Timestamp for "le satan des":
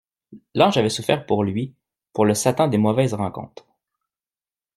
2.25-2.79